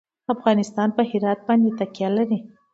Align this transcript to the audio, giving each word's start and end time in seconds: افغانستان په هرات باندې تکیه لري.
افغانستان 0.35 0.89
په 0.97 1.01
هرات 1.09 1.39
باندې 1.47 1.69
تکیه 1.79 2.09
لري. 2.17 2.39